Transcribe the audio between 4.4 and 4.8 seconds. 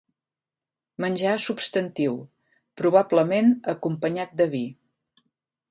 de vi.